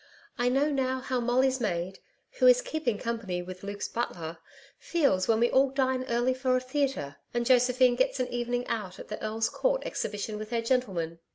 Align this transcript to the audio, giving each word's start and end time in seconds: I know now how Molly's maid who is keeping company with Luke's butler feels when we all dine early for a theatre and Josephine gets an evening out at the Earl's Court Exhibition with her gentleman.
I 0.39 0.49
know 0.49 0.71
now 0.71 0.99
how 0.99 1.19
Molly's 1.19 1.59
maid 1.59 1.99
who 2.39 2.47
is 2.47 2.63
keeping 2.63 2.97
company 2.97 3.43
with 3.43 3.61
Luke's 3.61 3.87
butler 3.87 4.39
feels 4.79 5.27
when 5.27 5.39
we 5.39 5.51
all 5.51 5.69
dine 5.69 6.05
early 6.05 6.33
for 6.33 6.57
a 6.57 6.59
theatre 6.59 7.17
and 7.35 7.45
Josephine 7.45 7.95
gets 7.97 8.19
an 8.19 8.27
evening 8.29 8.65
out 8.65 8.97
at 8.97 9.09
the 9.09 9.23
Earl's 9.23 9.47
Court 9.49 9.83
Exhibition 9.85 10.39
with 10.39 10.49
her 10.49 10.61
gentleman. 10.63 11.19